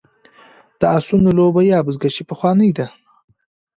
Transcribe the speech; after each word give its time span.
د 0.79 0.81
اسونو 0.97 1.29
لوبه 1.37 1.61
یا 1.71 1.79
بزکشي 1.85 2.23
پخوانۍ 2.29 2.71
ده 2.77 2.87